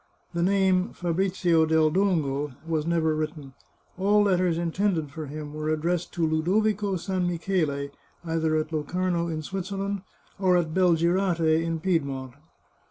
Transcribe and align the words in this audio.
The 0.33 0.41
name" 0.41 0.89
Fabrizio 0.93 1.67
del 1.67 1.91
Dongo" 1.91 2.53
was 2.67 2.87
never 2.87 3.13
written; 3.15 3.53
all 3.99 4.23
letters 4.23 4.57
in 4.57 4.71
tended 4.71 5.11
for 5.11 5.27
him 5.27 5.53
were 5.53 5.69
addressed 5.69 6.11
to 6.13 6.25
Ludovico 6.25 6.95
San 6.95 7.27
Michele, 7.27 7.89
either 8.25 8.55
at 8.57 8.73
Locarno 8.73 9.27
in 9.27 9.43
Switzerland, 9.43 10.01
or 10.39 10.57
at 10.57 10.73
Belgirate 10.73 11.39
in 11.61 11.79
Pied 11.79 12.03
mont. 12.03 12.33